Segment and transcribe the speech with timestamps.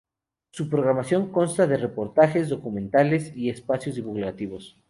[0.49, 4.79] Su programación consta de reportajes, documentales y espacios divulgativos.